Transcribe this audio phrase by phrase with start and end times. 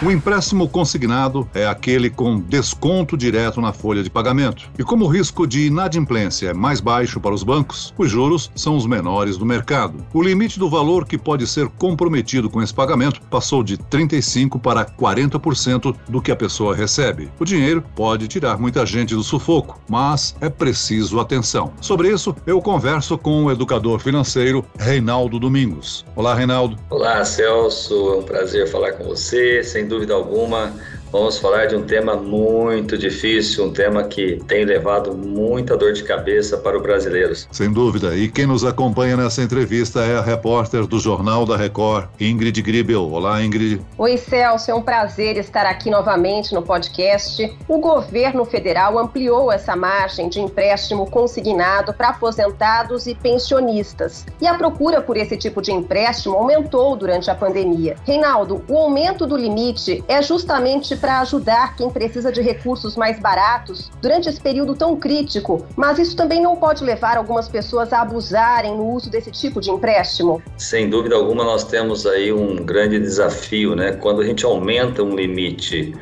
[0.00, 4.70] O empréstimo consignado é aquele com desconto direto na folha de pagamento.
[4.78, 8.76] E como o risco de inadimplência é mais baixo para os bancos, os juros são
[8.76, 10.06] os menores do mercado.
[10.14, 14.84] O limite do valor que pode ser comprometido com esse pagamento passou de 35% para
[14.84, 17.28] 40% do que a pessoa recebe.
[17.40, 21.72] O dinheiro pode tirar muita gente do sufoco, mas é preciso atenção.
[21.80, 26.06] Sobre isso, eu converso com o educador financeiro Reinaldo Domingos.
[26.14, 26.78] Olá, Reinaldo.
[26.88, 28.12] Olá, Celso.
[28.12, 29.64] É um prazer falar com você.
[29.64, 30.72] Sem dúvida alguma,
[31.10, 36.02] vamos falar de um tema muito difícil, um tema que tem levado muita dor de
[36.02, 37.48] cabeça para os brasileiros.
[37.50, 38.14] Sem dúvida.
[38.14, 43.10] E quem nos acompanha nessa entrevista é a repórter do Jornal da Record, Ingrid Gribel.
[43.10, 43.80] Olá, Ingrid.
[43.96, 44.70] Oi, Celso.
[44.70, 47.56] É um prazer estar aqui novamente no podcast.
[47.66, 54.26] O governo federal ampliou essa margem de empréstimo consignado para aposentados e pensionistas.
[54.40, 57.96] E a procura por esse tipo de empréstimo aumentou durante a pandemia.
[58.04, 63.90] Reinaldo, o aumento do limite é justamente para ajudar quem precisa de recursos mais baratos
[64.02, 68.76] durante esse período tão crítico, mas isso também não pode levar algumas pessoas a abusarem
[68.76, 70.42] no uso desse tipo de empréstimo?
[70.56, 73.92] Sem dúvida alguma, nós temos aí um grande desafio, né?
[73.92, 75.94] Quando a gente aumenta um limite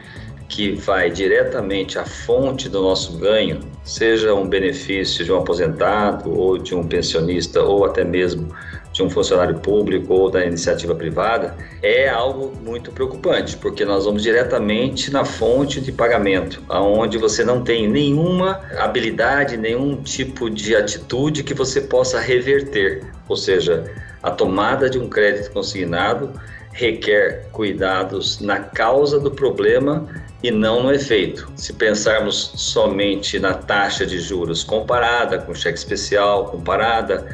[0.49, 6.57] que vai diretamente à fonte do nosso ganho, seja um benefício de um aposentado ou
[6.57, 8.49] de um pensionista ou até mesmo
[8.97, 14.23] de um funcionário público ou da iniciativa privada, é algo muito preocupante, porque nós vamos
[14.23, 21.45] diretamente na fonte de pagamento, aonde você não tem nenhuma habilidade, nenhum tipo de atitude
[21.45, 23.85] que você possa reverter, ou seja,
[24.23, 26.33] a tomada de um crédito consignado
[26.73, 30.09] requer cuidados na causa do problema
[30.43, 31.51] e não no efeito.
[31.55, 37.27] Se pensarmos somente na taxa de juros comparada com cheque especial, comparada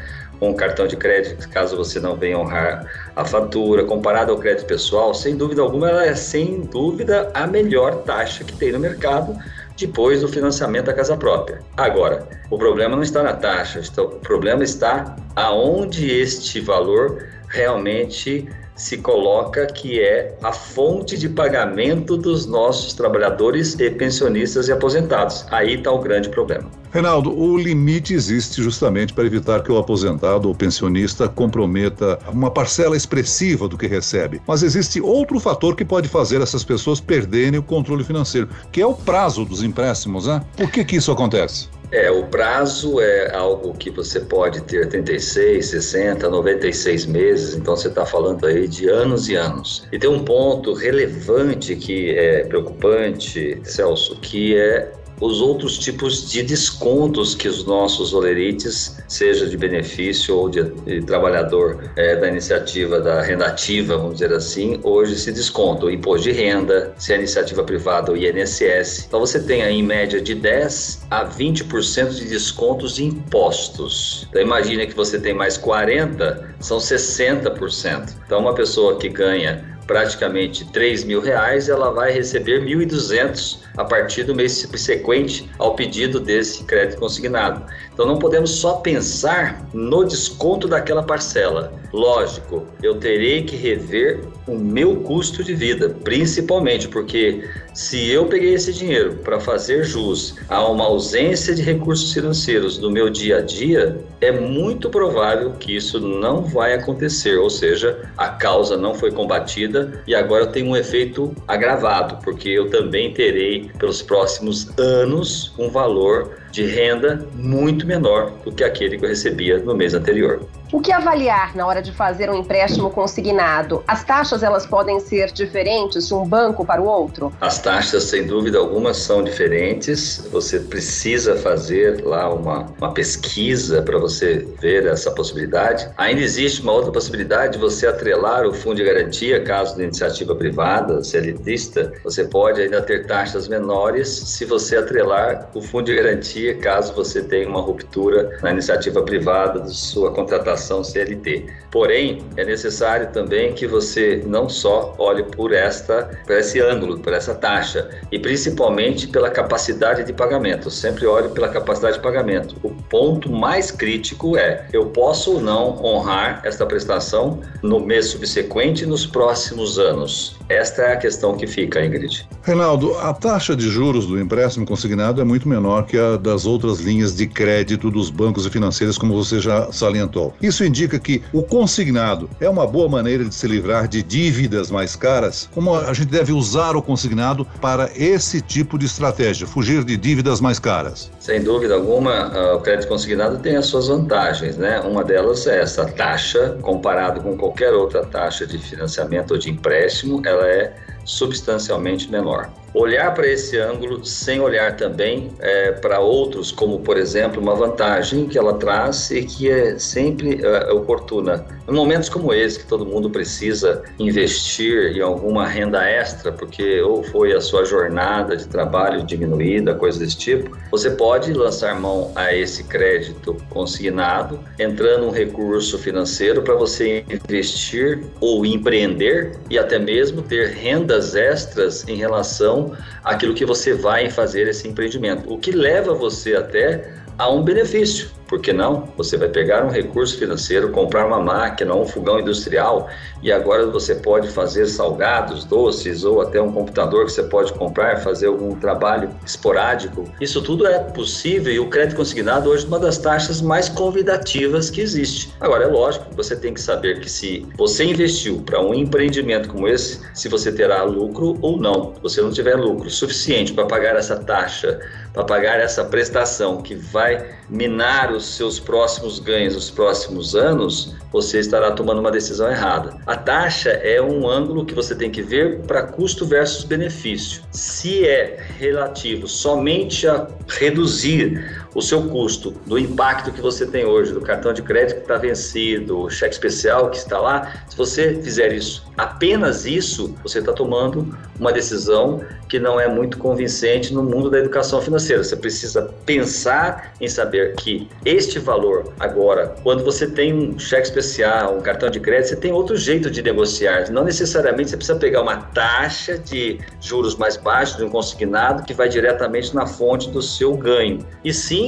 [0.43, 2.85] com cartão de crédito, caso você não venha honrar
[3.15, 8.03] a fatura, comparada ao crédito pessoal, sem dúvida alguma, ela é sem dúvida a melhor
[8.03, 9.39] taxa que tem no mercado
[9.79, 11.61] depois do financiamento da casa própria.
[11.77, 18.99] Agora, o problema não está na taxa, o problema está aonde este valor realmente se
[18.99, 25.47] coloca que é a fonte de pagamento dos nossos trabalhadores e pensionistas e aposentados.
[25.53, 26.82] Aí está o grande problema.
[26.93, 32.95] Reinaldo, o limite existe justamente para evitar que o aposentado ou pensionista comprometa uma parcela
[32.95, 34.43] expressiva do que recebe.
[34.47, 38.87] Mas existe outro fator que pode fazer essas pessoas perderem o controle financeiro, que é
[38.87, 40.45] o prazo dos empréstimos, né?
[40.55, 41.69] Por que, que isso acontece?
[41.91, 47.89] É, o prazo é algo que você pode ter 36, 60, 96 meses, então você
[47.89, 49.87] está falando aí de anos e anos.
[49.93, 54.91] E tem um ponto relevante que é preocupante, Celso, que é
[55.23, 61.01] os outros tipos de descontos que os nossos olerites, seja de benefício ou de, de
[61.03, 65.89] trabalhador é, da iniciativa da renda ativa, vamos dizer assim, hoje se descontam.
[65.89, 69.05] Imposto de renda, se é iniciativa privada, o INSS.
[69.07, 74.27] Então você tem aí em média de 10 a 20% de descontos de impostos.
[74.29, 78.15] Então imagine que você tem mais 40, são 60%.
[78.27, 84.25] Então uma pessoa que ganha praticamente 3 mil reais, ela vai receber 1.200 a partir
[84.25, 87.65] do mês subsequente ao pedido desse crédito consignado.
[87.93, 91.73] Então não podemos só pensar no desconto daquela parcela.
[91.93, 98.55] Lógico, eu terei que rever o meu custo de vida, principalmente porque se eu peguei
[98.55, 103.41] esse dinheiro para fazer jus a uma ausência de recursos financeiros no meu dia a
[103.41, 109.11] dia, é muito provável que isso não vai acontecer, ou seja, a causa não foi
[109.11, 115.71] combatida e agora tem um efeito agravado, porque eu também terei pelos próximos anos um
[115.71, 120.47] valor de renda muito menor do que aquele que eu recebia no mês anterior.
[120.73, 123.85] O que avaliar na hora de fazer um empréstimo consignado?
[123.87, 127.31] As taxas elas podem ser diferentes de um banco para o outro?
[127.43, 130.27] As taxas, sem dúvida alguma, são diferentes.
[130.33, 135.91] Você precisa fazer lá uma, uma pesquisa para você ver essa possibilidade.
[135.99, 140.35] Ainda existe uma outra possibilidade de você atrelar o fundo de garantia, caso de iniciativa
[140.35, 141.93] privada, CLTista.
[142.03, 147.23] Você pode ainda ter taxas menores se você atrelar o fundo de garantia, caso você
[147.23, 151.47] tenha uma ruptura na iniciativa privada de sua contratação CLT.
[151.71, 157.13] Porém, é necessário também que você não só olhe por esta, por esse ângulo, por
[157.13, 160.71] essa taxa, e principalmente pela capacidade de pagamento.
[160.71, 162.57] Sempre olhe pela capacidade de pagamento.
[162.63, 168.85] O ponto mais crítico é: eu posso ou não honrar esta prestação no mês subsequente
[168.85, 170.37] e nos próximos anos.
[170.49, 172.27] Esta é a questão que fica, Ingrid.
[172.43, 176.81] Reinaldo, a taxa de juros do empréstimo consignado é muito menor que a das outras
[176.81, 180.35] linhas de crédito dos bancos e financeiras, como você já salientou.
[180.41, 184.97] Isso indica que o consignado é uma boa maneira de se livrar de dívidas mais
[184.97, 185.49] caras?
[185.53, 190.41] Como a gente deve usar o consignado para esse tipo de estratégia, fugir de dívidas
[190.41, 191.11] mais caras?
[191.21, 194.81] Sem dúvida alguma, ah, o crédito consignado tem as suas vantagens, né?
[194.81, 200.23] Uma delas é essa taxa, comparado com qualquer outra taxa de financiamento ou de empréstimo,
[200.25, 200.75] ela é
[201.05, 207.41] substancialmente menor olhar para esse ângulo sem olhar também é, para outros, como por exemplo
[207.41, 211.45] uma vantagem que ela traz e que é sempre é, oportuna.
[211.69, 217.03] Em momentos como esse, que todo mundo precisa investir em alguma renda extra, porque ou
[217.03, 222.35] foi a sua jornada de trabalho diminuída, coisa desse tipo, você pode lançar mão a
[222.35, 230.23] esse crédito consignado, entrando um recurso financeiro para você investir ou empreender e até mesmo
[230.23, 232.62] ter rendas extras em relação
[233.03, 238.11] aquilo que você vai fazer esse empreendimento, o que leva você até a um benefício.
[238.33, 238.89] Por que não?
[238.97, 242.89] Você vai pegar um recurso financeiro, comprar uma máquina, um fogão industrial
[243.23, 247.99] e agora você pode fazer salgados, doces ou até um computador que você pode comprar,
[247.99, 250.11] fazer algum trabalho esporádico.
[250.19, 254.71] Isso tudo é possível e o crédito consignado hoje é uma das taxas mais convidativas
[254.71, 255.31] que existe.
[255.39, 259.69] Agora é lógico, você tem que saber que se você investiu para um empreendimento como
[259.69, 261.95] esse, se você terá lucro ou não.
[261.97, 264.81] Se você não tiver lucro suficiente para pagar essa taxa,
[265.13, 271.41] para pagar essa prestação que vai minar os seus próximos ganhos nos próximos anos, você
[271.41, 272.97] estará tomando uma decisão errada.
[273.07, 277.43] A taxa é um ângulo que você tem que ver para custo versus benefício.
[277.51, 284.13] Se é relativo somente a reduzir o seu custo do impacto que você tem hoje,
[284.13, 288.15] do cartão de crédito que está vencido, o cheque especial que está lá, se você
[288.23, 294.03] fizer isso, apenas isso, você está tomando uma decisão que não é muito convincente no
[294.03, 295.25] mundo da educação financeira.
[295.25, 301.57] Você precisa pensar em saber que este valor, agora, quando você tem um cheque especial,
[301.57, 303.91] um cartão de crédito, você tem outro jeito de negociar.
[303.91, 308.75] Não necessariamente você precisa pegar uma taxa de juros mais baixos de um consignado que
[308.75, 310.99] vai diretamente na fonte do seu ganho.
[311.25, 311.62] E sim,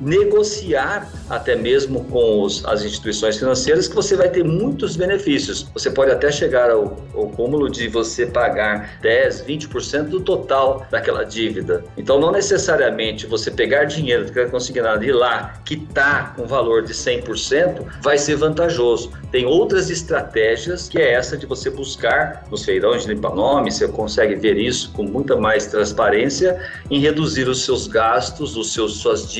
[0.00, 5.66] negociar até mesmo com os, as instituições financeiras que você vai ter muitos benefícios.
[5.74, 11.24] Você pode até chegar ao, ao cúmulo de você pagar 10, 20% do total daquela
[11.24, 11.84] dívida.
[11.96, 16.82] Então, não necessariamente você pegar dinheiro do crédito consignado e ir lá, quitar com valor
[16.82, 19.12] de 100%, vai ser vantajoso.
[19.30, 24.34] Tem outras estratégias, que é essa de você buscar nos feirões de limpa-nome, você consegue
[24.34, 26.58] ver isso com muita mais transparência,
[26.90, 29.39] em reduzir os seus gastos, os seus, suas dívidas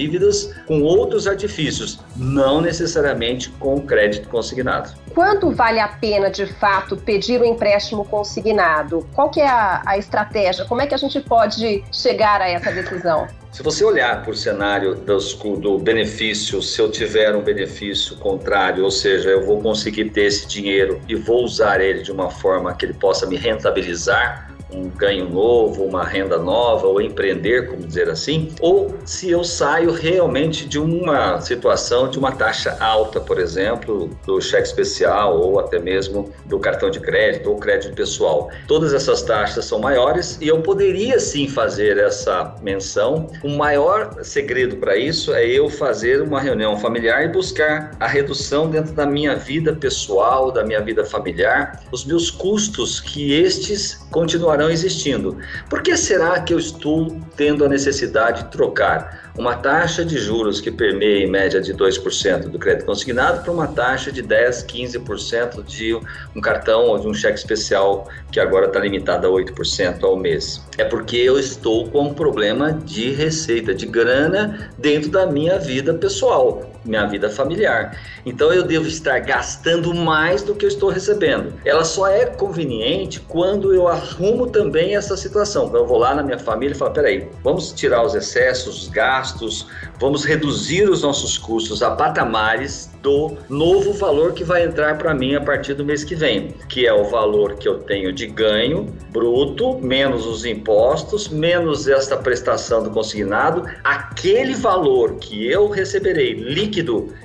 [0.67, 4.93] com outros artifícios, não necessariamente com crédito consignado.
[5.14, 9.06] Quanto vale a pena, de fato, pedir o um empréstimo consignado?
[9.14, 10.64] Qual que é a, a estratégia?
[10.64, 13.29] Como é que a gente pode chegar a essa decisão?
[13.52, 18.93] Se você olhar por cenário dos, do benefício, se eu tiver um benefício contrário, ou
[18.93, 22.87] seja, eu vou conseguir ter esse dinheiro e vou usar ele de uma forma que
[22.87, 28.53] ele possa me rentabilizar, um ganho novo, uma renda nova, ou empreender, como dizer assim,
[28.61, 34.41] ou se eu saio realmente de uma situação de uma taxa alta, por exemplo, do
[34.41, 38.51] cheque especial ou até mesmo do cartão de crédito ou crédito pessoal.
[38.67, 43.29] Todas essas taxas são maiores e eu poderia sim fazer essa menção.
[43.43, 48.69] O maior segredo para isso é eu fazer uma reunião familiar e buscar a redução
[48.69, 54.60] dentro da minha vida pessoal, da minha vida familiar, os meus custos que estes continuarão
[54.61, 55.38] continuarão existindo.
[55.69, 60.61] Por que será que eu estou tendo a necessidade de trocar uma taxa de juros
[60.61, 65.64] que permeia em média de 2% do crédito consignado para uma taxa de 10, 15%
[65.64, 65.99] de
[66.35, 70.62] um cartão ou de um cheque especial que agora está limitado a 8% ao mês?
[70.76, 75.95] É porque eu estou com um problema de receita, de grana dentro da minha vida
[75.95, 77.99] pessoal minha vida familiar.
[78.25, 81.53] Então eu devo estar gastando mais do que eu estou recebendo.
[81.65, 85.71] Ela só é conveniente quando eu arrumo também essa situação.
[85.75, 89.67] Eu vou lá na minha família e falo: peraí, vamos tirar os excessos, os gastos,
[89.99, 95.35] vamos reduzir os nossos custos a patamares do novo valor que vai entrar para mim
[95.35, 98.95] a partir do mês que vem, que é o valor que eu tenho de ganho
[99.11, 106.70] bruto, menos os impostos, menos esta prestação do consignado, aquele valor que eu receberei líquido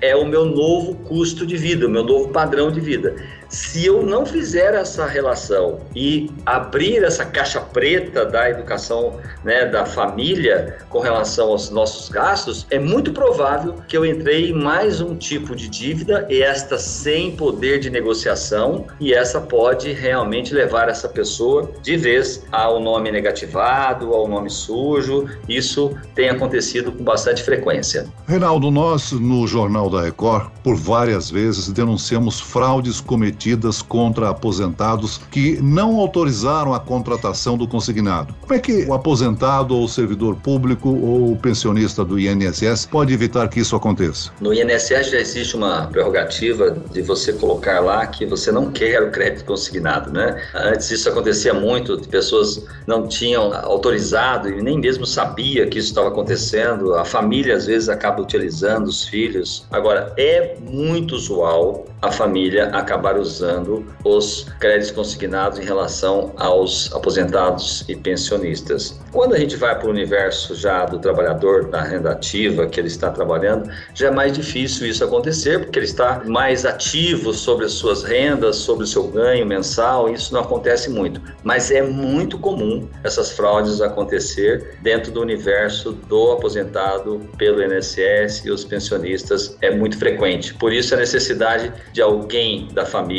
[0.01, 3.15] é o meu novo custo de vida, o meu novo padrão de vida.
[3.49, 9.85] Se eu não fizer essa relação e abrir essa caixa preta da educação, né, da
[9.85, 15.15] família com relação aos nossos gastos, é muito provável que eu entrei em mais um
[15.15, 21.07] tipo de dívida e esta sem poder de negociação e essa pode realmente levar essa
[21.07, 25.29] pessoa de vez ao nome negativado, ao nome sujo.
[25.47, 28.07] Isso tem acontecido com bastante frequência.
[28.27, 35.19] Reinaldo, nós no Jornal da Record, por várias vezes denunciamos fraudes cometidas cometidas contra aposentados
[35.29, 38.33] que não autorizaram a contratação do consignado.
[38.41, 43.59] Como é que o aposentado ou servidor público ou pensionista do INSS pode evitar que
[43.59, 44.31] isso aconteça?
[44.39, 49.11] No INSS já existe uma prerrogativa de você colocar lá que você não quer o
[49.11, 50.41] crédito consignado, né?
[50.55, 56.07] Antes isso acontecia muito, pessoas não tinham autorizado e nem mesmo sabia que isso estava
[56.07, 56.95] acontecendo.
[56.95, 59.65] A família às vezes acaba utilizando os filhos.
[59.71, 67.83] Agora é muito usual a família acabar usando os créditos consignados em relação aos aposentados
[67.87, 68.99] e pensionistas.
[69.11, 72.87] Quando a gente vai para o universo já do trabalhador, da renda ativa, que ele
[72.87, 77.71] está trabalhando, já é mais difícil isso acontecer, porque ele está mais ativo sobre as
[77.73, 81.21] suas rendas, sobre o seu ganho mensal, isso não acontece muito.
[81.43, 88.51] Mas é muito comum essas fraudes acontecer dentro do universo do aposentado pelo INSS e
[88.51, 90.53] os pensionistas, é muito frequente.
[90.53, 93.14] Por isso a necessidade de alguém da família,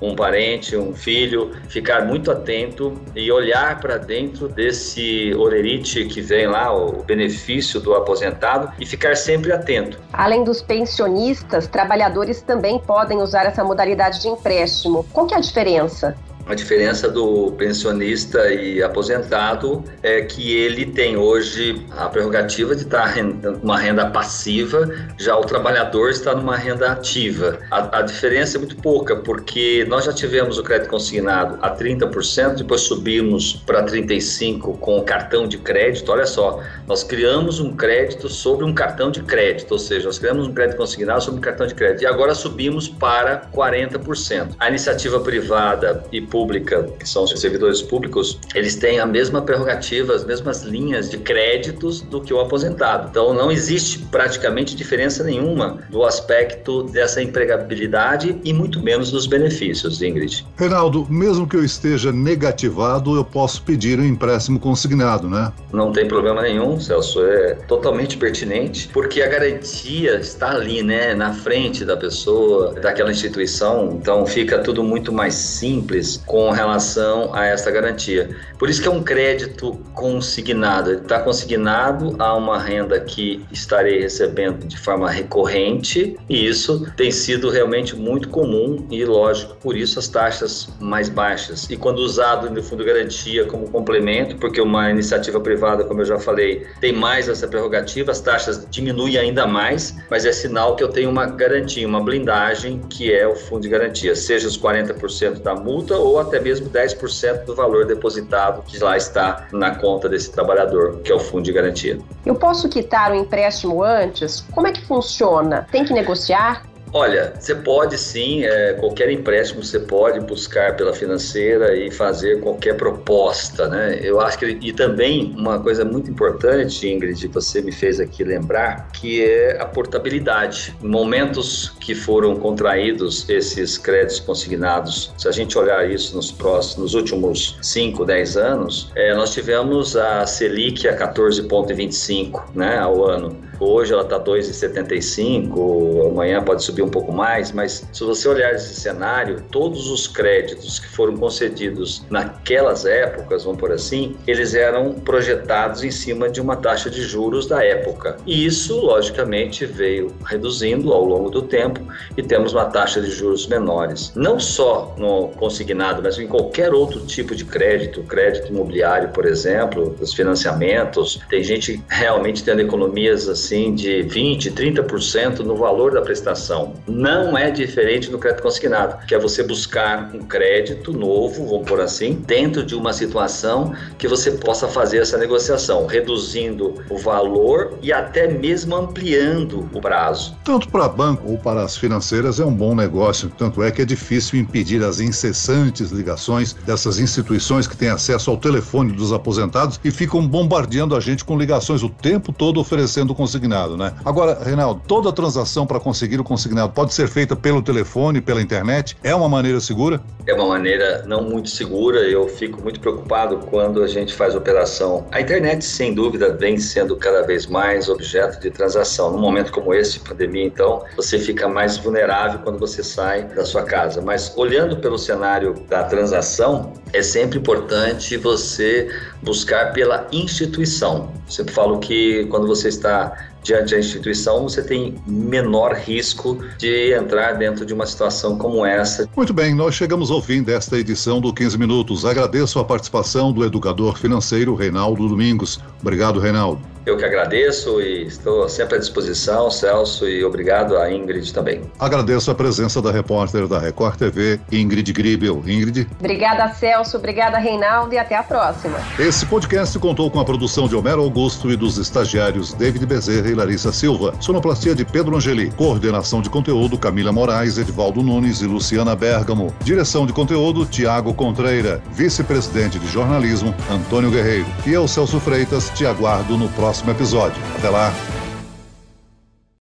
[0.00, 6.46] um parente, um filho, ficar muito atento e olhar para dentro desse orerite que vem
[6.46, 9.98] lá, o benefício do aposentado, e ficar sempre atento.
[10.12, 15.04] Além dos pensionistas, trabalhadores também podem usar essa modalidade de empréstimo.
[15.12, 16.16] Qual que é a diferença?
[16.46, 23.16] A diferença do pensionista e aposentado é que ele tem hoje a prerrogativa de estar
[23.20, 24.88] numa renda passiva,
[25.18, 27.58] já o trabalhador está numa renda ativa.
[27.68, 32.58] A, a diferença é muito pouca, porque nós já tivemos o crédito consignado a 30%,
[32.58, 36.12] depois subimos para 35% com o cartão de crédito.
[36.12, 40.46] Olha só, nós criamos um crédito sobre um cartão de crédito, ou seja, nós criamos
[40.46, 44.54] um crédito consignado sobre um cartão de crédito e agora subimos para 40%.
[44.60, 50.14] A iniciativa privada e pública, que são os servidores públicos, eles têm a mesma prerrogativa,
[50.14, 53.08] as mesmas linhas de créditos do que o aposentado.
[53.08, 60.02] Então não existe praticamente diferença nenhuma do aspecto dessa empregabilidade e muito menos dos benefícios,
[60.02, 60.46] Ingrid.
[60.58, 65.50] Reinaldo, mesmo que eu esteja negativado, eu posso pedir um empréstimo consignado, né?
[65.72, 71.32] Não tem problema nenhum, Celso, é totalmente pertinente, porque a garantia está ali, né, na
[71.32, 77.70] frente da pessoa, daquela instituição, então fica tudo muito mais simples com relação a essa
[77.70, 78.28] garantia.
[78.58, 80.90] Por isso que é um crédito consignado.
[80.90, 87.10] Ele está consignado a uma renda que estarei recebendo de forma recorrente e isso tem
[87.10, 91.68] sido realmente muito comum e lógico, por isso as taxas mais baixas.
[91.70, 96.04] E quando usado no fundo de garantia como complemento, porque uma iniciativa privada, como eu
[96.04, 100.82] já falei, tem mais essa prerrogativa, as taxas diminuem ainda mais, mas é sinal que
[100.82, 105.42] eu tenho uma garantia, uma blindagem que é o fundo de garantia, seja os 40%
[105.42, 110.08] da multa ou ou até mesmo 10% do valor depositado que lá está na conta
[110.08, 111.98] desse trabalhador, que é o fundo de garantia.
[112.24, 114.40] Eu posso quitar o empréstimo antes?
[114.52, 115.66] Como é que funciona?
[115.70, 116.64] Tem que negociar?
[116.98, 122.74] Olha, você pode sim, é, qualquer empréstimo você pode buscar pela financeira e fazer qualquer
[122.74, 124.00] proposta, né?
[124.02, 128.88] Eu acho que e também uma coisa muito importante, Ingrid, você me fez aqui lembrar,
[128.92, 130.74] que é a portabilidade.
[130.82, 136.78] Em momentos que foram contraídos esses créditos consignados, se a gente olhar isso nos próximos,
[136.78, 143.36] nos últimos 5, 10 anos, é, nós tivemos a Selic a 14,25, né, ao ano.
[143.58, 148.74] Hoje ela está 2,75, amanhã pode subir um pouco mais, mas se você olhar esse
[148.74, 155.82] cenário, todos os créditos que foram concedidos naquelas épocas, vamos por assim, eles eram projetados
[155.82, 158.16] em cima de uma taxa de juros da época.
[158.26, 161.80] E isso, logicamente, veio reduzindo ao longo do tempo
[162.16, 164.12] e temos uma taxa de juros menores.
[164.14, 169.96] Não só no consignado, mas em qualquer outro tipo de crédito, crédito imobiliário, por exemplo,
[170.00, 176.74] os financiamentos, tem gente realmente tendo economias assim de 20, 30% no valor da prestação.
[176.86, 181.80] Não é diferente no crédito consignado, que é você buscar um crédito novo, vamos por
[181.80, 187.92] assim, dentro de uma situação que você possa fazer essa negociação, reduzindo o valor e
[187.92, 190.36] até mesmo ampliando o prazo.
[190.44, 193.84] Tanto para banco ou para as financeiras é um bom negócio, tanto é que é
[193.84, 199.90] difícil impedir as incessantes ligações dessas instituições que têm acesso ao telefone dos aposentados e
[199.90, 203.92] ficam bombardeando a gente com ligações o tempo todo oferecendo o consignado, né?
[204.04, 208.96] Agora, Reinaldo, toda transação para conseguir o consignado pode ser feita pelo telefone, pela internet?
[209.02, 210.00] É uma maneira segura?
[210.26, 212.00] É uma maneira não muito segura.
[212.00, 215.06] Eu fico muito preocupado quando a gente faz operação.
[215.12, 219.12] A internet, sem dúvida, vem sendo cada vez mais objeto de transação.
[219.12, 223.62] Num momento como esse, pandemia, então, você fica mais vulnerável quando você sai da sua
[223.62, 224.00] casa.
[224.00, 228.88] Mas olhando pelo cenário da transação, é sempre importante você
[229.22, 231.12] buscar pela instituição.
[231.28, 237.34] Sempre falo que quando você está diante da instituição, você tem menor risco de entrar
[237.34, 239.08] dentro de uma situação como essa.
[239.16, 242.04] Muito bem, nós chegamos ao fim desta edição do 15 Minutos.
[242.04, 245.60] Agradeço a participação do educador financeiro Reinaldo Domingos.
[245.80, 246.75] Obrigado, Reinaldo.
[246.86, 251.62] Eu que agradeço e estou sempre à disposição, Celso, e obrigado a Ingrid também.
[251.80, 255.42] Agradeço a presença da repórter da Record TV, Ingrid Gribel.
[255.44, 255.88] Ingrid.
[255.98, 256.96] Obrigada, Celso.
[256.96, 258.78] Obrigada, Reinaldo, e até a próxima.
[259.00, 263.34] Esse podcast contou com a produção de Homero Augusto e dos estagiários David Bezerra e
[263.34, 264.14] Larissa Silva.
[264.20, 265.50] Sonoplastia de Pedro Angeli.
[265.56, 269.52] Coordenação de conteúdo Camila Moraes, Edvaldo Nunes e Luciana Bergamo.
[269.64, 271.82] Direção de conteúdo Tiago Contreira.
[271.90, 274.46] Vice-presidente de jornalismo Antônio Guerreiro.
[274.64, 277.42] E eu, Celso Freitas, te aguardo no próximo próximo episódio.
[277.56, 278.15] Até lá!